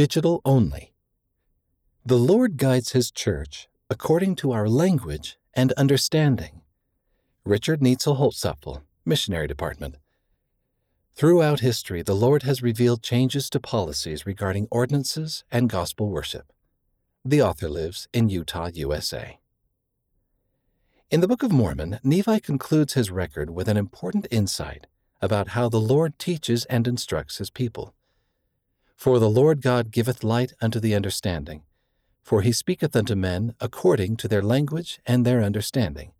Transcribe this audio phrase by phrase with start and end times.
[0.00, 0.94] Digital only.
[2.06, 6.62] The Lord guides His church according to our language and understanding.
[7.44, 9.98] Richard Neitzel Holzapfel, Missionary Department.
[11.12, 16.50] Throughout history, the Lord has revealed changes to policies regarding ordinances and gospel worship.
[17.22, 19.38] The author lives in Utah, USA.
[21.10, 24.86] In the Book of Mormon, Nephi concludes his record with an important insight
[25.20, 27.94] about how the Lord teaches and instructs his people.
[29.00, 31.62] For the Lord God giveth light unto the understanding,
[32.22, 36.12] for he speaketh unto men according to their language and their understanding.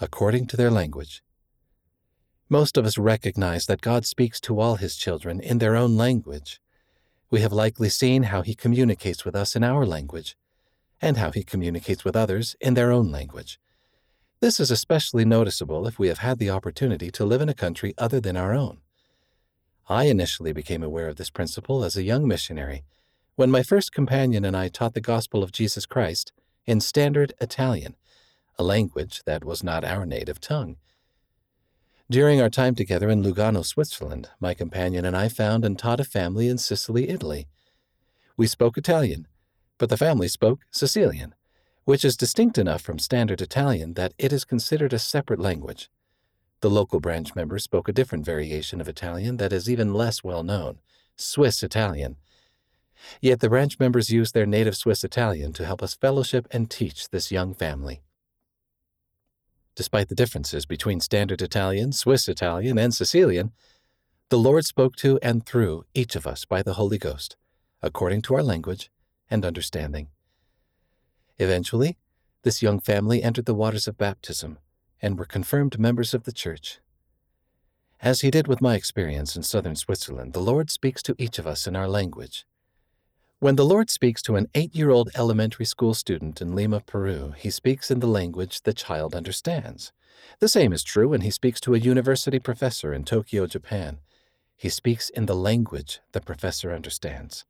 [0.00, 1.22] According to their language.
[2.48, 6.62] Most of us recognize that God speaks to all his children in their own language.
[7.30, 10.34] We have likely seen how he communicates with us in our language,
[11.02, 13.60] and how he communicates with others in their own language.
[14.40, 17.92] This is especially noticeable if we have had the opportunity to live in a country
[17.98, 18.78] other than our own.
[19.92, 22.82] I initially became aware of this principle as a young missionary
[23.36, 26.32] when my first companion and I taught the gospel of Jesus Christ
[26.64, 27.96] in Standard Italian,
[28.58, 30.76] a language that was not our native tongue.
[32.10, 36.04] During our time together in Lugano, Switzerland, my companion and I found and taught a
[36.04, 37.46] family in Sicily, Italy.
[38.34, 39.28] We spoke Italian,
[39.76, 41.34] but the family spoke Sicilian,
[41.84, 45.90] which is distinct enough from Standard Italian that it is considered a separate language.
[46.62, 50.42] The local branch members spoke a different variation of Italian that is even less well
[50.42, 50.78] known,
[51.16, 52.16] Swiss Italian,
[53.20, 57.08] Yet the branch members used their native Swiss Italian to help us fellowship and teach
[57.08, 58.02] this young family.
[59.74, 63.52] Despite the differences between Standard Italian, Swiss Italian, and Sicilian,
[64.28, 67.36] the Lord spoke to and through each of us by the Holy Ghost,
[67.82, 68.90] according to our language
[69.30, 70.08] and understanding.
[71.38, 71.96] Eventually,
[72.42, 74.58] this young family entered the waters of baptism
[75.02, 76.78] and were confirmed members of the Church.
[78.00, 81.46] As he did with my experience in southern Switzerland, the Lord speaks to each of
[81.46, 82.46] us in our language
[83.42, 87.34] when the Lord speaks to an eight year old elementary school student in Lima, Peru,
[87.36, 89.90] he speaks in the language the child understands.
[90.38, 93.98] The same is true when he speaks to a university professor in Tokyo, Japan.
[94.56, 97.44] He speaks in the language the professor understands.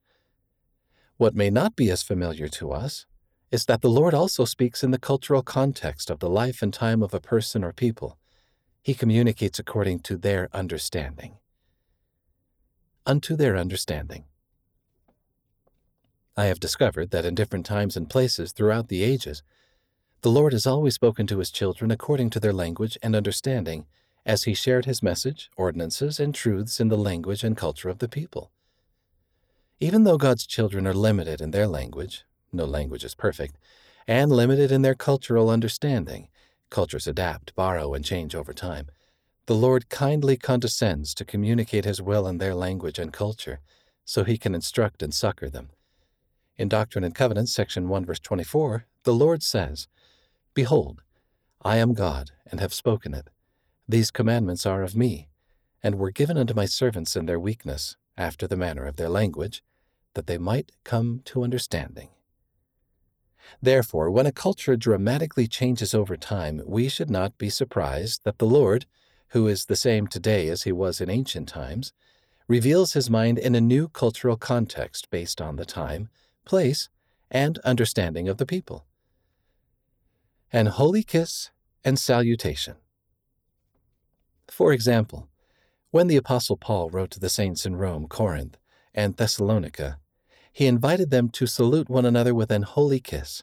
[1.18, 3.04] What may not be as familiar to us
[3.52, 7.02] is that the Lord also speaks in the cultural context of the life and time
[7.02, 8.16] of a person or people.
[8.82, 11.36] He communicates according to their understanding.
[13.04, 14.24] Unto their understanding.
[16.34, 19.42] I have discovered that in different times and places throughout the ages,
[20.22, 23.84] the Lord has always spoken to his children according to their language and understanding
[24.24, 28.08] as he shared his message, ordinances, and truths in the language and culture of the
[28.08, 28.50] people.
[29.78, 33.56] Even though God's children are limited in their language, no language is perfect,
[34.06, 36.28] and limited in their cultural understanding,
[36.70, 38.88] cultures adapt, borrow, and change over time,
[39.46, 43.60] the Lord kindly condescends to communicate his will in their language and culture
[44.04, 45.70] so he can instruct and succor them.
[46.56, 49.88] In Doctrine and Covenants, section 1, verse 24, the Lord says,
[50.54, 51.02] Behold,
[51.62, 53.28] I am God, and have spoken it.
[53.88, 55.28] These commandments are of me,
[55.82, 59.62] and were given unto my servants in their weakness, after the manner of their language,
[60.14, 62.08] that they might come to understanding.
[63.60, 68.46] Therefore, when a culture dramatically changes over time, we should not be surprised that the
[68.46, 68.86] Lord,
[69.28, 71.92] who is the same today as he was in ancient times,
[72.48, 76.08] reveals his mind in a new cultural context based on the time
[76.44, 76.88] place,
[77.30, 78.84] and understanding of the people.
[80.52, 81.50] An holy kiss
[81.84, 82.76] and salutation.
[84.48, 85.28] For example,
[85.90, 88.58] when the Apostle Paul wrote to the saints in Rome, Corinth,
[88.94, 89.98] and Thessalonica,
[90.52, 93.42] he invited them to salute one another with an holy kiss.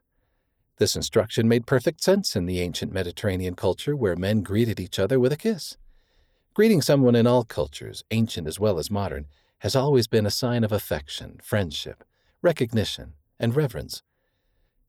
[0.78, 5.20] This instruction made perfect sense in the ancient Mediterranean culture where men greeted each other
[5.20, 5.76] with a kiss.
[6.54, 9.26] Greeting someone in all cultures, ancient as well as modern,
[9.60, 12.04] has always been a sign of affection, friendship,
[12.42, 14.04] recognition, and reverence.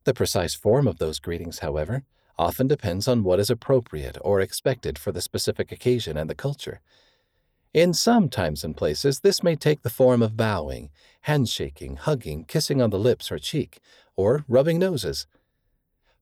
[0.05, 2.05] The precise form of those greetings, however,
[2.39, 6.81] often depends on what is appropriate or expected for the specific occasion and the culture.
[7.73, 10.91] In some times and places, this may take the form of bowing,
[11.23, 13.79] handshaking, hugging, kissing on the lips or cheek,
[14.17, 15.29] or rubbing noses.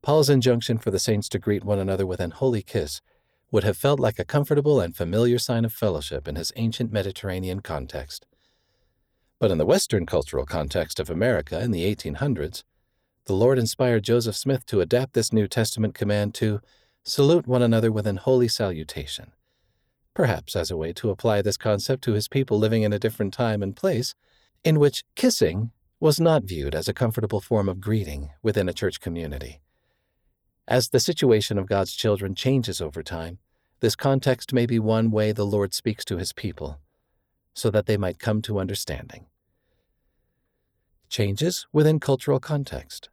[0.03, 3.01] Paul's injunction for the saints to greet one another with an holy kiss
[3.51, 7.61] would have felt like a comfortable and familiar sign of fellowship in his ancient Mediterranean
[7.61, 8.27] context.
[9.39, 12.63] But in the Western cultural context of America in the 1800s,
[13.25, 16.61] the Lord inspired Joseph Smith to adapt this New Testament command to
[17.05, 19.33] salute one another with an holy salutation,
[20.19, 23.33] perhaps as a way to apply this concept to his people living in a different
[23.33, 24.17] time and place,
[24.65, 25.71] in which kissing
[26.01, 29.61] was not viewed as a comfortable form of greeting within a church community.
[30.67, 33.39] As the situation of God's children changes over time,
[33.79, 36.81] this context may be one way the Lord speaks to his people
[37.55, 39.27] so that they might come to understanding.
[41.09, 43.09] changes within cultural context.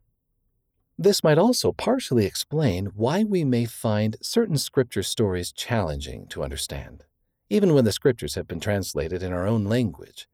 [0.98, 7.04] This might also partially explain why we may find certain scripture stories challenging to understand,
[7.50, 10.28] even when the scriptures have been translated in our own language.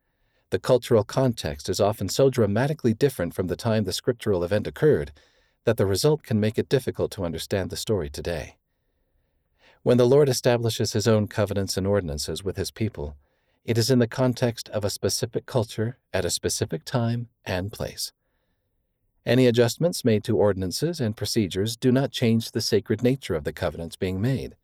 [0.51, 5.11] The cultural context is often so dramatically different from the time the scriptural event occurred
[5.63, 8.57] that the result can make it difficult to understand the story today.
[9.81, 13.15] When the Lord establishes his own covenants and ordinances with his people,
[13.65, 18.11] it is in the context of a specific culture at a specific time and place.
[19.25, 23.53] Any adjustments made to ordinances and procedures do not change the sacred nature of the
[23.53, 24.55] covenants being made.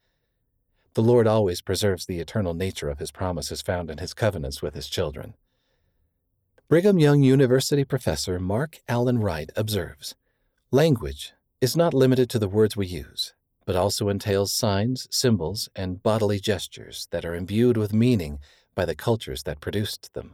[0.95, 4.74] The Lord always preserves the eternal nature of his promises found in his covenants with
[4.74, 5.36] his children.
[6.69, 10.15] Brigham Young University professor Mark Alan Wright observes
[10.71, 16.01] Language is not limited to the words we use, but also entails signs, symbols, and
[16.01, 18.39] bodily gestures that are imbued with meaning
[18.74, 20.33] by the cultures that produced them.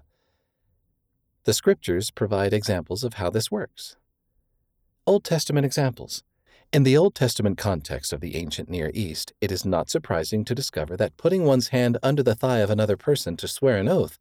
[1.43, 3.97] The scriptures provide examples of how this works.
[5.05, 6.23] Old Testament examples.
[6.71, 10.55] In the Old Testament context of the ancient Near East, it is not surprising to
[10.55, 14.17] discover that putting one's hand under the thigh of another person to swear an oath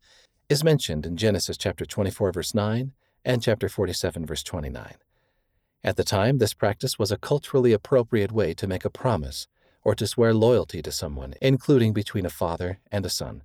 [0.49, 2.91] is mentioned in Genesis chapter 24 verse 9
[3.25, 4.95] and chapter 47 verse 29.
[5.85, 9.47] At the time, this practice was a culturally appropriate way to make a promise
[9.85, 13.45] or to swear loyalty to someone, including between a father and a son.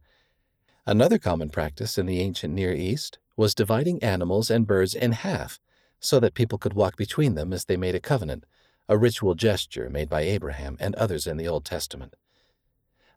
[0.87, 5.59] Another common practice in the ancient Near East was dividing animals and birds in half
[5.99, 8.45] so that people could walk between them as they made a covenant,
[8.89, 12.15] a ritual gesture made by Abraham and others in the Old Testament.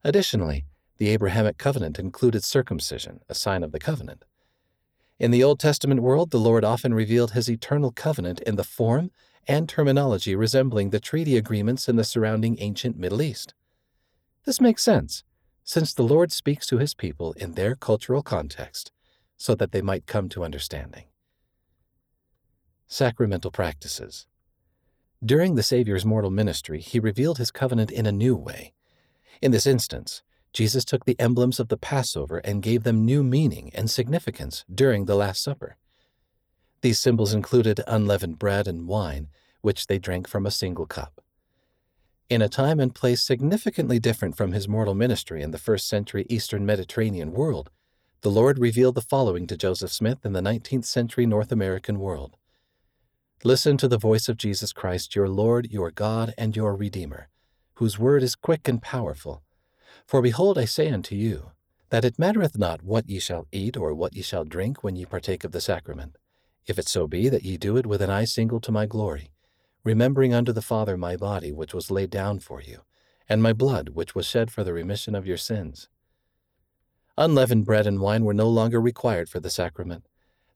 [0.02, 0.64] Additionally,
[0.98, 4.24] the Abrahamic covenant included circumcision, a sign of the covenant.
[5.18, 9.10] In the Old Testament world, the Lord often revealed his eternal covenant in the form
[9.46, 13.54] and terminology resembling the treaty agreements in the surrounding ancient Middle East.
[14.44, 15.24] This makes sense,
[15.64, 18.92] since the Lord speaks to his people in their cultural context
[19.36, 21.04] so that they might come to understanding.
[22.92, 24.26] Sacramental practices.
[25.24, 28.72] During the Savior's mortal ministry, he revealed his covenant in a new way.
[29.40, 33.70] In this instance, Jesus took the emblems of the Passover and gave them new meaning
[33.76, 35.76] and significance during the Last Supper.
[36.80, 39.28] These symbols included unleavened bread and wine,
[39.60, 41.22] which they drank from a single cup.
[42.28, 46.26] In a time and place significantly different from his mortal ministry in the first century
[46.28, 47.70] Eastern Mediterranean world,
[48.22, 52.36] the Lord revealed the following to Joseph Smith in the 19th century North American world
[53.42, 57.28] Listen to the voice of Jesus Christ, your Lord, your God, and your Redeemer,
[57.74, 59.42] whose word is quick and powerful
[60.06, 61.52] for behold, I say unto you,
[61.90, 65.04] that it mattereth not what ye shall eat or what ye shall drink when ye
[65.04, 66.16] partake of the sacrament,
[66.66, 69.30] if it so be that ye do it with an eye single to my glory,
[69.84, 72.80] remembering unto the Father my body which was laid down for you,
[73.28, 75.88] and my blood which was shed for the remission of your sins.
[77.16, 80.06] Unleavened bread and wine were no longer required for the sacrament.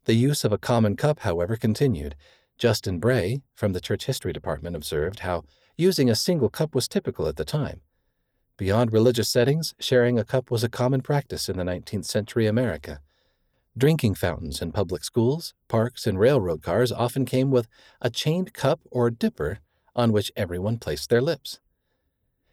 [0.07, 2.17] The use of a common cup, however, continued.
[2.59, 5.45] Justin Bray, from the Church History Department, observed how
[5.77, 7.81] using a single cup was typical at the time.
[8.57, 13.01] Beyond religious settings, sharing a cup was a common practice in the 19th century America.
[13.77, 17.67] Drinking fountains in public schools, parks, and railroad cars often came with
[18.01, 19.59] a chained cup or dipper
[19.97, 21.59] on which everyone placed their lips.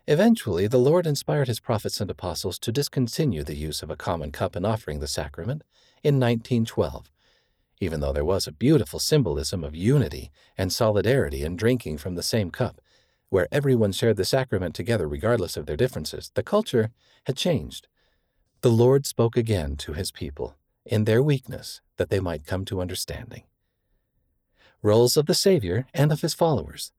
[0.08, 4.32] Eventually, the Lord inspired his prophets and apostles to discontinue the use of a common
[4.32, 5.62] cup in offering the sacrament
[6.04, 7.12] in 1912,
[7.82, 12.24] even though there was a beautiful symbolism of unity and solidarity in drinking from the
[12.24, 12.80] same cup
[13.30, 16.92] where everyone shared the sacrament together regardless of their differences, the culture
[17.26, 17.88] had changed.
[18.60, 22.82] The Lord spoke again to his people in their weakness that they might come to
[22.82, 23.44] understanding.
[24.84, 26.92] Roles of the Savior and of his followers.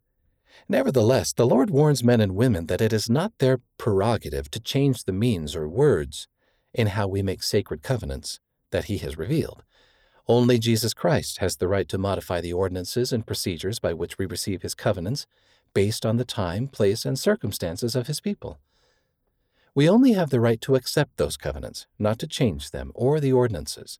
[0.68, 5.04] Nevertheless, the Lord warns men and women that it is not their prerogative to change
[5.04, 6.28] the means or words
[6.72, 9.62] in how we make sacred covenants that he has revealed.
[10.32, 14.24] Only Jesus Christ has the right to modify the ordinances and procedures by which we
[14.24, 15.26] receive his covenants
[15.74, 18.58] based on the time, place, and circumstances of his people.
[19.74, 23.30] We only have the right to accept those covenants, not to change them or the
[23.30, 23.98] ordinances.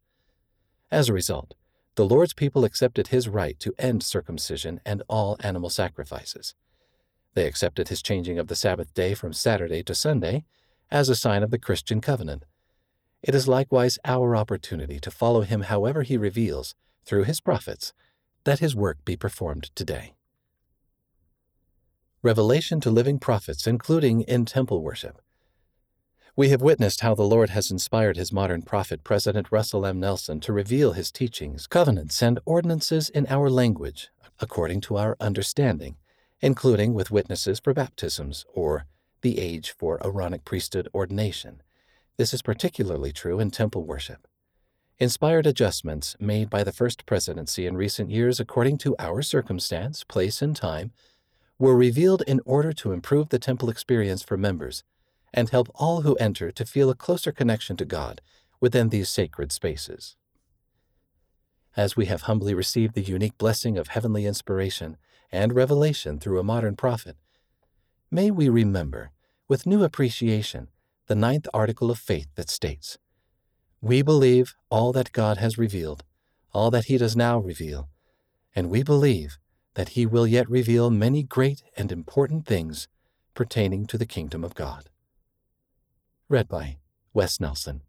[0.90, 1.52] As a result,
[1.96, 6.54] the Lord's people accepted his right to end circumcision and all animal sacrifices.
[7.34, 10.46] They accepted his changing of the Sabbath day from Saturday to Sunday
[10.90, 12.46] as a sign of the Christian covenant.
[13.22, 16.74] It is likewise our opportunity to follow him however he reveals,
[17.04, 17.92] through his prophets,
[18.44, 20.14] that his work be performed today
[22.22, 25.20] revelation to living prophets, including in temple worship.
[26.36, 30.00] We have witnessed how the Lord has inspired his modern prophet, President Russell M.
[30.00, 34.08] Nelson, to reveal his teachings, covenants, and ordinances in our language,
[34.40, 35.96] according to our understanding,
[36.40, 38.86] including with witnesses for baptisms or
[39.20, 41.60] the age for Aaronic priesthood ordination.
[42.22, 44.28] This is particularly true in temple worship.
[45.00, 50.40] Inspired adjustments made by the First Presidency in recent years according to our circumstance, place,
[50.40, 50.92] and time
[51.58, 54.84] were revealed in order to improve the temple experience for members
[55.34, 58.20] and help all who enter to feel a closer connection to God
[58.60, 60.14] within these sacred spaces.
[61.76, 64.96] As we have humbly received the unique blessing of heavenly inspiration
[65.32, 67.16] and revelation through a modern prophet,
[68.12, 69.10] may we remember,
[69.48, 70.68] with new appreciation,
[71.06, 72.98] the ninth article of faith that states,
[73.80, 76.04] We believe all that God has revealed,
[76.52, 77.88] all that He does now reveal,
[78.54, 79.38] and we believe
[79.74, 82.88] that He will yet reveal many great and important things
[83.34, 84.90] pertaining to the kingdom of God.
[86.28, 86.78] Read by
[87.12, 87.82] Wes Nelson.